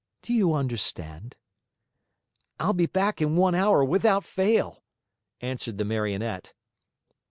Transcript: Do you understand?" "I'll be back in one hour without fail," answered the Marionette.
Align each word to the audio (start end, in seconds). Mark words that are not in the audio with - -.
Do 0.23 0.33
you 0.33 0.55
understand?" 0.55 1.35
"I'll 2.59 2.73
be 2.73 2.87
back 2.87 3.21
in 3.21 3.35
one 3.35 3.53
hour 3.53 3.85
without 3.85 4.23
fail," 4.23 4.81
answered 5.41 5.77
the 5.77 5.85
Marionette. 5.85 6.55